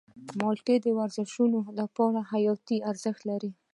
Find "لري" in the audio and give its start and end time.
3.29-3.51